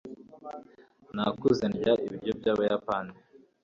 Nakuze 1.15 1.63
ndya 1.73 1.93
ibiryo 2.05 2.31
byabayapani. 2.39 3.13